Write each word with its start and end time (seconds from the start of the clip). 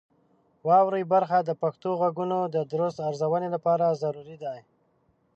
واورئ 0.67 1.03
برخه 1.13 1.37
د 1.43 1.51
پښتو 1.61 1.89
غږونو 2.01 2.37
د 2.55 2.57
درست 2.73 2.97
ارزونې 3.09 3.49
لپاره 3.55 3.97
ضروري 4.01 4.37
ده. 4.43 4.53